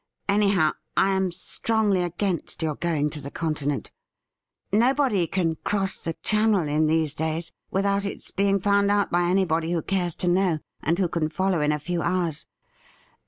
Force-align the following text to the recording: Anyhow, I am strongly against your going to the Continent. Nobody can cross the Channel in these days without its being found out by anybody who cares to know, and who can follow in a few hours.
Anyhow, 0.27 0.71
I 0.97 1.11
am 1.11 1.31
strongly 1.31 2.01
against 2.01 2.63
your 2.63 2.73
going 2.73 3.11
to 3.11 3.21
the 3.21 3.29
Continent. 3.29 3.91
Nobody 4.73 5.27
can 5.27 5.57
cross 5.63 5.99
the 5.99 6.13
Channel 6.23 6.67
in 6.67 6.87
these 6.87 7.13
days 7.13 7.51
without 7.69 8.03
its 8.03 8.31
being 8.31 8.59
found 8.59 8.89
out 8.89 9.11
by 9.11 9.25
anybody 9.29 9.71
who 9.73 9.83
cares 9.83 10.15
to 10.15 10.27
know, 10.27 10.57
and 10.81 10.97
who 10.97 11.07
can 11.07 11.29
follow 11.29 11.61
in 11.61 11.71
a 11.71 11.77
few 11.77 12.01
hours. 12.01 12.47